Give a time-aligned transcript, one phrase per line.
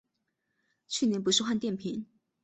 [0.87, 2.07] 去年不是换电瓶